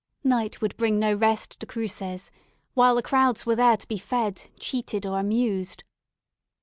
[0.23, 2.31] Night would bring no rest to Cruces,
[2.73, 5.83] while the crowds were there to be fed, cheated, or amused.